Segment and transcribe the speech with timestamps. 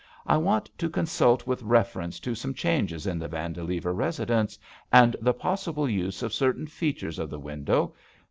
[0.25, 4.57] I want to consult with reference to some changes in the Vandilever residence
[4.91, 7.93] and J3( JUST SWEETHEARTS the possible use of certain features of the win dow.